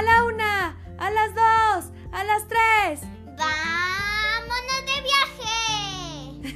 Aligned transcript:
A 0.00 0.02
la 0.02 0.24
una, 0.24 0.78
a 0.96 1.10
las 1.10 1.34
dos, 1.34 1.92
a 2.12 2.24
las 2.24 2.48
tres. 2.48 3.00
¡Vámonos 3.36 4.82
de 4.86 4.96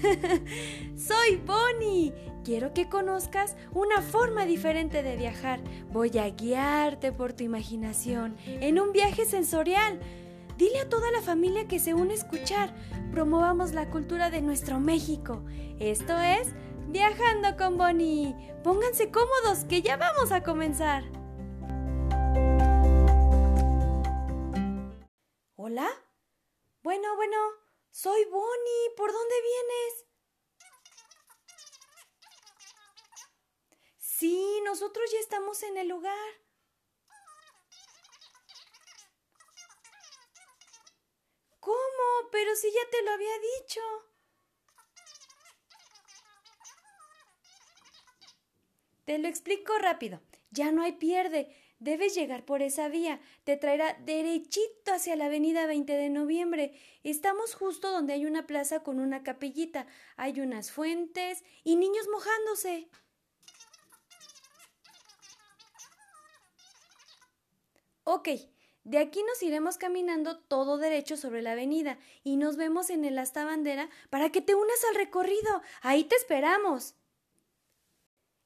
viaje! 0.01 0.96
Soy 0.96 1.37
Bonnie. 1.44 2.15
Quiero 2.42 2.72
que 2.72 2.88
conozcas 2.88 3.54
una 3.72 4.01
forma 4.01 4.46
diferente 4.46 5.03
de 5.03 5.17
viajar. 5.17 5.60
Voy 5.92 6.17
a 6.17 6.30
guiarte 6.30 7.12
por 7.12 7.35
tu 7.35 7.44
imaginación 7.44 8.38
en 8.46 8.80
un 8.80 8.92
viaje 8.92 9.26
sensorial. 9.26 10.01
Dile 10.56 10.81
a 10.81 10.88
toda 10.88 11.11
la 11.11 11.21
familia 11.21 11.69
que 11.69 11.81
se 11.81 11.92
une 11.92 12.13
a 12.13 12.17
escuchar. 12.17 12.74
Promovamos 13.13 13.74
la 13.74 13.90
cultura 13.90 14.31
de 14.31 14.40
nuestro 14.40 14.81
México. 14.81 15.45
Esto 15.81 16.19
es 16.19 16.55
Viajando 16.88 17.59
con 17.59 17.77
Bonnie. 17.77 18.34
Pónganse 18.62 19.11
cómodos 19.11 19.66
que 19.69 19.83
ya 19.83 19.98
vamos 19.98 20.33
a 20.33 20.42
comenzar. 20.42 21.05
Bueno, 27.04 27.16
bueno, 27.16 27.36
soy 27.90 28.24
Bonnie. 28.24 28.94
¿Por 28.96 29.12
dónde 29.12 29.34
vienes? 29.42 30.06
Sí, 33.98 34.62
nosotros 34.64 35.12
ya 35.12 35.18
estamos 35.18 35.62
en 35.64 35.76
el 35.76 35.88
lugar. 35.88 36.16
¿Cómo? 41.60 41.76
Pero 42.32 42.56
si 42.56 42.72
ya 42.72 42.90
te 42.90 43.02
lo 43.02 43.10
había 43.12 43.38
dicho. 43.59 43.80
Te 49.04 49.18
lo 49.18 49.28
explico 49.28 49.76
rápido. 49.76 50.23
Ya 50.50 50.73
no 50.73 50.82
hay 50.82 50.92
pierde. 50.92 51.54
Debes 51.78 52.14
llegar 52.14 52.45
por 52.45 52.62
esa 52.62 52.88
vía. 52.88 53.20
Te 53.45 53.56
traerá 53.56 53.95
derechito 54.04 54.93
hacia 54.93 55.16
la 55.16 55.26
avenida 55.26 55.66
20 55.66 55.93
de 55.93 56.09
noviembre. 56.09 56.73
Estamos 57.02 57.54
justo 57.54 57.90
donde 57.90 58.12
hay 58.15 58.26
una 58.26 58.46
plaza 58.46 58.82
con 58.82 59.01
una 59.01 59.23
capillita. 59.23 59.87
Hay 60.16 60.40
unas 60.40 60.71
fuentes 60.71 61.45
y 61.63 61.76
niños 61.76 62.07
mojándose. 62.10 62.88
Ok, 68.05 68.29
de 68.85 68.98
aquí 68.98 69.23
nos 69.23 69.43
iremos 69.43 69.79
caminando 69.79 70.39
todo 70.39 70.77
derecho 70.77 71.17
sobre 71.17 71.41
la 71.41 71.53
avenida 71.53 71.98
y 72.23 72.37
nos 72.37 72.57
vemos 72.57 72.91
en 72.91 73.07
el 73.07 73.19
asta 73.19 73.47
bandera 73.47 73.89
para 74.11 74.31
que 74.31 74.43
te 74.43 74.55
unas 74.55 74.85
al 74.91 74.95
recorrido. 74.95 75.63
Ahí 75.81 76.05
te 76.05 76.15
esperamos. 76.17 76.95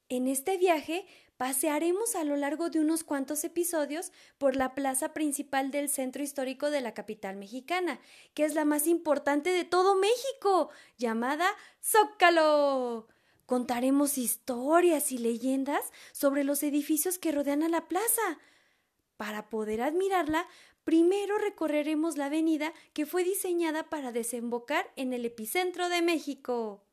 En 0.07 0.27
este 0.27 0.57
viaje 0.57 1.05
pasearemos 1.39 2.17
a 2.17 2.25
lo 2.25 2.35
largo 2.35 2.69
de 2.69 2.81
unos 2.81 3.05
cuantos 3.05 3.45
episodios 3.45 4.11
por 4.37 4.57
la 4.57 4.75
plaza 4.75 5.13
principal 5.13 5.71
del 5.71 5.87
centro 5.87 6.21
histórico 6.21 6.69
de 6.69 6.81
la 6.81 6.93
capital 6.93 7.37
mexicana, 7.37 8.01
que 8.33 8.43
es 8.43 8.55
la 8.55 8.65
más 8.65 8.87
importante 8.87 9.51
de 9.51 9.63
todo 9.63 9.95
México, 9.95 10.69
llamada 10.97 11.47
Zócalo. 11.81 13.07
Contaremos 13.45 14.17
historias 14.17 15.13
y 15.13 15.17
leyendas 15.17 15.93
sobre 16.11 16.43
los 16.43 16.61
edificios 16.61 17.17
que 17.17 17.31
rodean 17.31 17.63
a 17.63 17.69
la 17.69 17.87
plaza. 17.87 18.37
Para 19.15 19.49
poder 19.49 19.81
admirarla, 19.81 20.45
primero 20.83 21.37
recorreremos 21.37 22.17
la 22.17 22.25
avenida 22.25 22.73
que 22.91 23.05
fue 23.05 23.23
diseñada 23.23 23.89
para 23.89 24.11
desembocar 24.11 24.91
en 24.97 25.13
el 25.13 25.23
epicentro 25.23 25.87
de 25.87 26.01
México. 26.01 26.83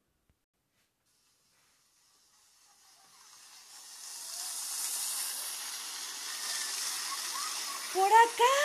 ¡Por 7.96 8.12
acá! 8.12 8.56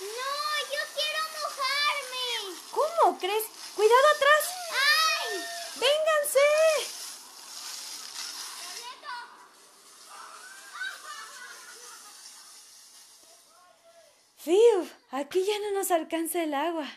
¡No! 0.00 0.32
¡Yo 0.74 0.82
quiero 0.96 1.22
mojarme! 1.38 2.58
¿Cómo 2.72 3.16
crees? 3.16 3.44
¡Cuidado 3.76 4.06
atrás! 4.16 4.44
¡Ay! 4.72 5.44
¡Vénganse! 5.76 6.40
¡Fiu! 14.36 14.90
Aquí 15.12 15.44
ya 15.44 15.60
no 15.60 15.70
nos 15.70 15.92
alcanza 15.92 16.42
el 16.42 16.52
agua. 16.52 16.88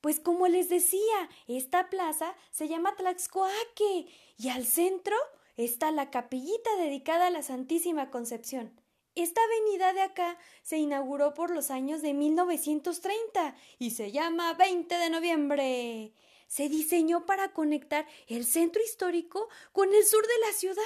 Pues 0.00 0.18
como 0.18 0.48
les 0.48 0.68
decía, 0.68 1.30
esta 1.46 1.90
plaza 1.90 2.34
se 2.50 2.66
llama 2.66 2.96
Tlaxcoaque 2.96 4.08
y 4.36 4.48
al 4.48 4.66
centro 4.66 5.14
está 5.56 5.92
la 5.92 6.10
capillita 6.10 6.74
dedicada 6.74 7.28
a 7.28 7.30
la 7.30 7.44
Santísima 7.44 8.10
Concepción. 8.10 8.81
Esta 9.14 9.42
avenida 9.44 9.92
de 9.92 10.00
acá 10.02 10.38
se 10.62 10.78
inauguró 10.78 11.34
por 11.34 11.50
los 11.50 11.70
años 11.70 12.00
de 12.00 12.14
1930 12.14 13.54
y 13.78 13.90
se 13.90 14.10
llama 14.10 14.54
20 14.54 14.94
de 14.96 15.10
noviembre. 15.10 16.12
Se 16.46 16.70
diseñó 16.70 17.26
para 17.26 17.52
conectar 17.52 18.06
el 18.26 18.46
centro 18.46 18.82
histórico 18.82 19.48
con 19.72 19.92
el 19.92 20.04
sur 20.04 20.26
de 20.26 20.46
la 20.46 20.52
ciudad, 20.52 20.82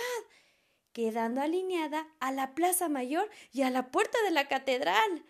quedando 0.92 1.40
alineada 1.40 2.08
a 2.18 2.32
la 2.32 2.54
Plaza 2.54 2.88
Mayor 2.88 3.30
y 3.52 3.62
a 3.62 3.70
la 3.70 3.92
puerta 3.92 4.18
de 4.24 4.32
la 4.32 4.48
catedral. 4.48 5.24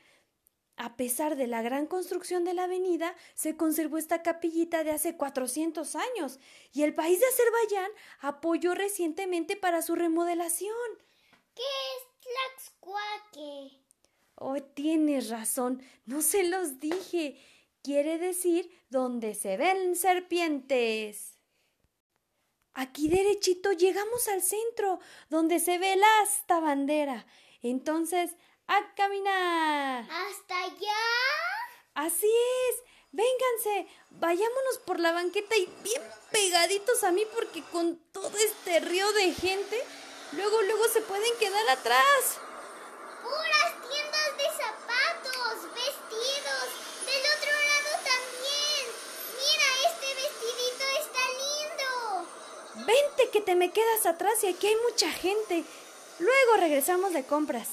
A 0.79 0.97
pesar 0.97 1.37
de 1.37 1.47
la 1.47 1.61
gran 1.61 1.87
construcción 1.87 2.45
de 2.45 2.55
la 2.55 2.65
avenida, 2.65 3.15
se 3.35 3.57
conservó 3.57 3.99
esta 3.99 4.23
capillita 4.23 4.85
de 4.85 4.91
hace 4.91 5.17
400 5.17 5.97
años 5.97 6.39
y 6.73 6.83
el 6.83 6.95
país 6.95 7.21
de 7.21 7.27
Azerbaiyán 7.27 7.91
apoyó 8.21 8.75
recientemente 8.75 9.57
para 9.57 9.83
su 9.83 9.95
remodelación. 9.95 10.75
¿Qué 11.55 11.63
es 11.63 12.16
Tlaxcuaque. 12.27 13.87
Oh, 14.37 14.61
tienes 14.75 15.31
razón, 15.31 15.83
no 16.05 16.23
se 16.23 16.45
los 16.45 16.79
dije. 16.79 17.41
Quiere 17.83 18.19
decir 18.19 18.71
donde 18.91 19.35
se 19.35 19.57
ven 19.57 19.97
serpientes. 19.97 21.39
Aquí 22.75 23.09
derechito 23.09 23.73
llegamos 23.73 24.29
al 24.29 24.43
centro, 24.43 25.01
donde 25.31 25.61
se 25.61 25.79
ve 25.79 25.97
la 25.97 26.21
asta 26.23 26.61
bandera. 26.61 27.27
Entonces, 27.63 28.33
a 28.67 28.95
caminar. 28.95 30.07
¿Hasta 30.11 30.65
allá? 30.65 31.03
Así 31.95 32.27
es. 32.27 32.83
Vénganse, 33.13 33.91
vayámonos 34.11 34.79
por 34.85 35.01
la 35.01 35.13
banqueta 35.13 35.57
y 35.57 35.65
bien 35.83 36.03
pegaditos 36.31 37.03
a 37.03 37.13
mí 37.13 37.23
porque 37.33 37.63
con 37.63 37.97
todo 38.13 38.37
este 38.37 38.81
río 38.81 39.11
de 39.13 39.33
gente 39.33 39.83
Luego, 40.33 40.61
luego 40.63 40.89
se 40.89 41.01
pueden 41.03 41.33
quedar 41.39 41.69
atrás. 41.69 42.39
Puras 43.23 43.73
tiendas 43.89 44.37
de 44.37 44.45
zapatos, 44.63 45.63
vestidos. 45.73 46.67
Del 47.07 47.23
otro 47.37 47.53
lado 47.71 47.93
también. 48.05 48.85
Mira, 49.39 49.69
este 49.87 50.09
vestidito 50.15 50.85
está 51.01 51.25
lindo. 51.43 52.87
Vente 52.87 53.31
que 53.31 53.41
te 53.41 53.55
me 53.55 53.71
quedas 53.71 54.07
atrás 54.07 54.43
y 54.43 54.49
aquí 54.49 54.67
hay 54.67 54.77
mucha 54.91 55.11
gente. 55.11 55.65
Luego 56.19 56.57
regresamos 56.59 57.13
de 57.13 57.25
compras. 57.25 57.69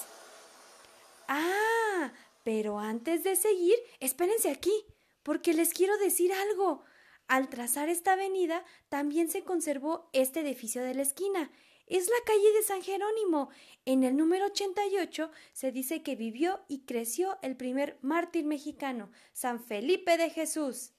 Ah, 1.28 2.12
pero 2.44 2.78
antes 2.78 3.24
de 3.24 3.36
seguir, 3.36 3.78
espérense 4.00 4.52
aquí, 4.52 4.86
porque 5.24 5.54
les 5.54 5.74
quiero 5.74 5.98
decir 5.98 6.32
algo. 6.32 6.84
Al 7.28 7.50
trazar 7.50 7.90
esta 7.90 8.14
avenida, 8.14 8.64
también 8.90 9.30
se 9.32 9.44
conservó 9.44 10.10
este 10.14 10.42
edificio 10.42 10.84
de 10.84 10.94
la 10.94 11.02
esquina 11.02 11.50
es 11.88 12.08
la 12.08 12.24
calle 12.26 12.52
de 12.54 12.64
San 12.64 12.82
Jerónimo. 12.82 13.50
En 13.86 14.04
el 14.04 14.16
número 14.16 14.46
88 14.46 15.32
se 15.52 15.72
dice 15.72 16.04
que 16.04 16.16
vivió 16.16 16.64
y 16.68 16.86
creció 16.86 17.38
el 17.42 17.56
primer 17.56 17.98
mártir 18.02 18.46
mexicano, 18.46 19.12
San 19.34 19.64
Felipe 19.64 20.18
de 20.18 20.30
Jesús. 20.30 20.94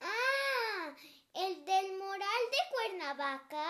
Ah, 0.00 0.94
el 1.34 1.64
del 1.64 1.98
moral 1.98 2.18
de 2.50 2.58
Cuernavaca. 2.72 3.66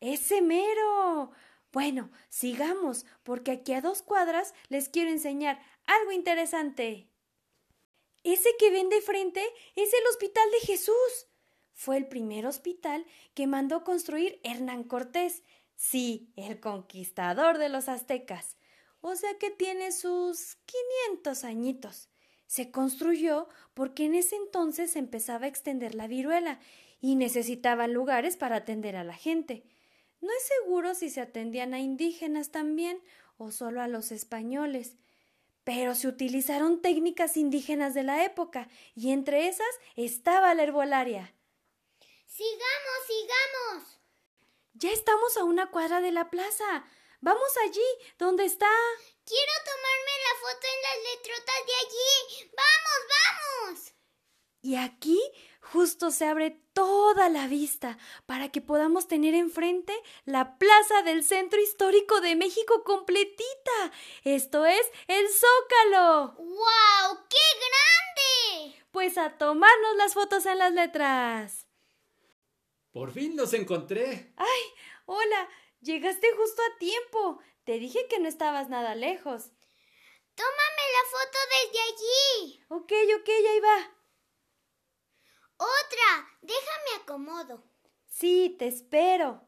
Ese 0.00 0.42
mero. 0.42 1.32
Bueno, 1.72 2.10
sigamos, 2.28 3.04
porque 3.24 3.50
aquí 3.50 3.72
a 3.72 3.80
dos 3.80 4.02
cuadras 4.02 4.54
les 4.68 4.88
quiero 4.88 5.10
enseñar 5.10 5.60
algo 5.86 6.12
interesante. 6.12 7.08
Ese 8.22 8.48
que 8.58 8.70
ven 8.70 8.88
de 8.88 9.02
frente 9.02 9.44
es 9.74 9.92
el 9.92 10.06
Hospital 10.08 10.50
de 10.52 10.66
Jesús. 10.66 11.26
Fue 11.72 11.96
el 11.96 12.06
primer 12.06 12.46
hospital 12.46 13.04
que 13.34 13.48
mandó 13.48 13.82
construir 13.82 14.40
Hernán 14.44 14.84
Cortés 14.84 15.42
Sí, 15.76 16.32
el 16.36 16.60
conquistador 16.60 17.58
de 17.58 17.68
los 17.68 17.88
aztecas. 17.88 18.56
O 19.00 19.16
sea 19.16 19.36
que 19.38 19.50
tiene 19.50 19.92
sus 19.92 20.56
quinientos 20.64 21.44
añitos. 21.44 22.08
Se 22.46 22.70
construyó 22.70 23.48
porque 23.74 24.04
en 24.04 24.14
ese 24.14 24.36
entonces 24.36 24.96
empezaba 24.96 25.46
a 25.46 25.48
extender 25.48 25.94
la 25.94 26.06
viruela 26.06 26.60
y 27.00 27.16
necesitaban 27.16 27.92
lugares 27.92 28.36
para 28.36 28.56
atender 28.56 28.96
a 28.96 29.04
la 29.04 29.14
gente. 29.14 29.64
No 30.20 30.30
es 30.30 30.50
seguro 30.62 30.94
si 30.94 31.10
se 31.10 31.20
atendían 31.20 31.74
a 31.74 31.80
indígenas 31.80 32.50
también 32.50 33.02
o 33.36 33.50
solo 33.50 33.82
a 33.82 33.88
los 33.88 34.10
españoles, 34.10 34.96
pero 35.64 35.94
se 35.94 36.08
utilizaron 36.08 36.80
técnicas 36.80 37.36
indígenas 37.36 37.92
de 37.92 38.04
la 38.04 38.24
época 38.24 38.68
y 38.94 39.10
entre 39.10 39.48
esas 39.48 39.66
estaba 39.96 40.54
la 40.54 40.62
herbolaria. 40.62 41.34
Sigamos, 42.26 42.98
sigamos. 43.06 44.03
Ya 44.76 44.90
estamos 44.90 45.36
a 45.36 45.44
una 45.44 45.70
cuadra 45.70 46.00
de 46.00 46.10
la 46.10 46.30
plaza. 46.30 46.84
Vamos 47.20 47.56
allí, 47.64 47.80
¿dónde 48.18 48.44
está? 48.44 48.68
Quiero 49.24 49.52
tomarme 49.64 50.14
la 50.24 50.34
foto 50.40 50.66
en 50.66 50.82
las 50.82 50.98
letrotas 51.12 51.66
de 51.66 51.74
allí. 51.86 52.50
¡Vamos, 52.56 53.70
vamos! 53.70 53.92
Y 54.62 54.74
aquí 54.74 55.20
justo 55.60 56.10
se 56.10 56.26
abre 56.26 56.50
toda 56.72 57.28
la 57.28 57.46
vista 57.46 57.98
para 58.26 58.50
que 58.50 58.60
podamos 58.60 59.06
tener 59.06 59.34
enfrente 59.34 59.94
la 60.24 60.58
plaza 60.58 61.02
del 61.02 61.22
Centro 61.22 61.60
Histórico 61.60 62.20
de 62.20 62.34
México 62.34 62.82
completita. 62.82 63.92
Esto 64.24 64.66
es 64.66 64.90
el 65.06 65.26
Zócalo. 65.28 66.34
¡Wow! 66.36 67.26
¡Qué 67.30 67.46
grande! 67.60 68.84
Pues 68.90 69.18
a 69.18 69.38
tomarnos 69.38 69.96
las 69.98 70.14
fotos 70.14 70.44
en 70.46 70.58
las 70.58 70.72
letras. 70.72 71.63
Por 72.94 73.10
fin 73.10 73.36
los 73.36 73.52
encontré. 73.54 74.32
¡Ay! 74.36 74.62
Hola, 75.06 75.48
llegaste 75.80 76.28
justo 76.36 76.62
a 76.62 76.78
tiempo. 76.78 77.40
Te 77.64 77.80
dije 77.80 78.06
que 78.08 78.20
no 78.20 78.28
estabas 78.28 78.68
nada 78.68 78.94
lejos. 78.94 79.50
Tómame 80.36 80.84
la 80.92 81.04
foto 81.10 81.38
desde 81.50 81.80
allí. 81.88 82.64
Ok, 82.68 82.92
ok, 83.20 83.28
ahí 83.28 83.60
va. 83.60 83.96
Otra. 85.56 86.38
Déjame 86.40 87.02
acomodo. 87.02 87.64
Sí, 88.06 88.54
te 88.60 88.68
espero. 88.68 89.44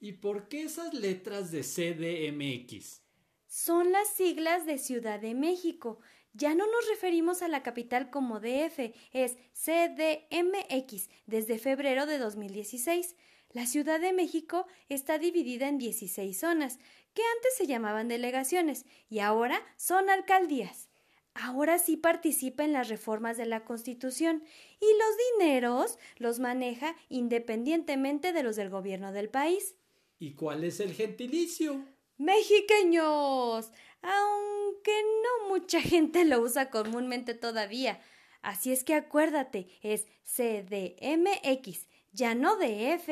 ¿Y 0.00 0.14
por 0.14 0.48
qué 0.48 0.62
esas 0.62 0.92
letras 0.92 1.52
de 1.52 1.62
CDMX? 1.62 3.02
Son 3.46 3.92
las 3.92 4.08
siglas 4.14 4.66
de 4.66 4.78
Ciudad 4.78 5.20
de 5.20 5.34
México. 5.34 6.00
Ya 6.32 6.54
no 6.54 6.66
nos 6.66 6.88
referimos 6.88 7.42
a 7.42 7.48
la 7.48 7.62
capital 7.62 8.10
como 8.10 8.40
DF, 8.40 8.94
es 9.12 9.36
CDMX 9.52 11.08
desde 11.26 11.58
febrero 11.58 12.06
de 12.06 12.18
2016. 12.18 13.16
La 13.52 13.66
Ciudad 13.66 14.00
de 14.00 14.12
México 14.12 14.66
está 14.88 15.18
dividida 15.18 15.68
en 15.68 15.78
16 15.78 16.38
zonas, 16.38 16.78
que 17.14 17.22
antes 17.36 17.56
se 17.56 17.66
llamaban 17.66 18.06
delegaciones 18.06 18.86
y 19.08 19.18
ahora 19.18 19.60
son 19.76 20.08
alcaldías. 20.08 20.88
Ahora 21.34 21.78
sí 21.78 21.96
participa 21.96 22.64
en 22.64 22.72
las 22.72 22.88
reformas 22.88 23.36
de 23.36 23.46
la 23.46 23.64
Constitución 23.64 24.42
y 24.80 24.86
los 24.86 25.40
dineros 25.40 25.98
los 26.16 26.38
maneja 26.38 26.96
independientemente 27.08 28.32
de 28.32 28.42
los 28.42 28.56
del 28.56 28.70
gobierno 28.70 29.12
del 29.12 29.30
país. 29.30 29.76
¿Y 30.18 30.34
cuál 30.34 30.64
es 30.64 30.80
el 30.80 30.92
gentilicio? 30.92 31.84
Mexiqueños, 32.18 33.72
aunque 34.02 35.02
no 35.22 35.48
mucha 35.48 35.80
gente 35.80 36.24
lo 36.24 36.40
usa 36.40 36.70
comúnmente 36.70 37.34
todavía. 37.34 38.02
Así 38.42 38.72
es 38.72 38.84
que 38.84 38.94
acuérdate, 38.94 39.68
es 39.82 40.06
CDMX, 40.24 41.86
ya 42.12 42.34
no 42.34 42.56
DF. 42.56 43.08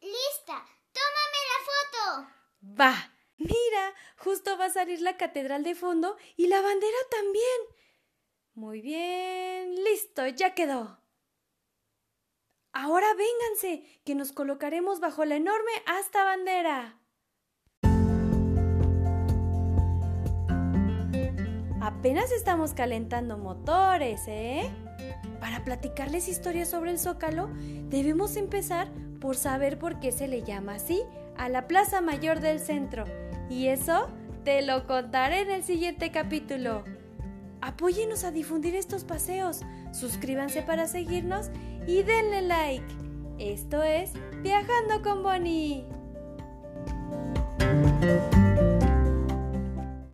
Lista, 0.00 0.66
tómame 0.92 1.40
la 1.50 1.58
foto. 1.64 2.30
Va, 2.78 3.12
mira, 3.38 3.94
justo 4.18 4.58
va 4.58 4.66
a 4.66 4.70
salir 4.70 5.00
la 5.00 5.16
catedral 5.16 5.62
de 5.62 5.74
fondo 5.74 6.16
y 6.36 6.48
la 6.48 6.60
bandera 6.60 6.98
también. 7.10 7.60
Muy 8.54 8.80
bien, 8.82 9.74
listo, 9.84 10.26
ya 10.26 10.54
quedó. 10.54 11.00
Ahora 12.72 13.14
vénganse, 13.14 14.00
que 14.04 14.14
nos 14.14 14.32
colocaremos 14.32 15.00
bajo 15.00 15.24
la 15.24 15.36
enorme 15.36 15.72
asta 15.86 16.24
bandera. 16.24 16.99
Apenas 21.80 22.30
estamos 22.30 22.74
calentando 22.74 23.38
motores, 23.38 24.22
¿eh? 24.28 24.70
Para 25.40 25.64
platicarles 25.64 26.28
historias 26.28 26.68
sobre 26.68 26.90
el 26.90 26.98
Zócalo, 26.98 27.48
debemos 27.88 28.36
empezar 28.36 28.88
por 29.18 29.34
saber 29.34 29.78
por 29.78 29.98
qué 29.98 30.12
se 30.12 30.28
le 30.28 30.42
llama 30.42 30.74
así 30.74 31.02
a 31.38 31.48
la 31.48 31.66
Plaza 31.66 32.02
Mayor 32.02 32.40
del 32.40 32.60
Centro. 32.60 33.04
Y 33.48 33.68
eso 33.68 34.08
te 34.44 34.60
lo 34.60 34.86
contaré 34.86 35.40
en 35.40 35.50
el 35.50 35.64
siguiente 35.64 36.10
capítulo. 36.10 36.84
Apóyenos 37.62 38.24
a 38.24 38.30
difundir 38.30 38.74
estos 38.74 39.04
paseos, 39.04 39.62
suscríbanse 39.92 40.60
para 40.60 40.86
seguirnos 40.86 41.50
y 41.86 42.02
denle 42.02 42.42
like. 42.42 42.94
Esto 43.38 43.82
es 43.82 44.12
Viajando 44.42 45.02
con 45.02 45.22
Bonnie. 45.22 45.86